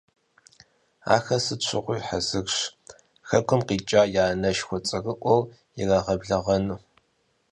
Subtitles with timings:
[1.15, 2.57] Ахэр сыт щыгъуи хьэзырщ
[3.27, 5.43] хэкум къикӏа я анэшхуэ цӀэрыӀуэр
[5.79, 6.79] ирагъэблэгъэну.